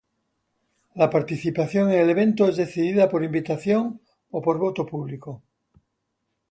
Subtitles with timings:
[0.95, 5.43] La participación en el evento es decidida por invitación o por voto público.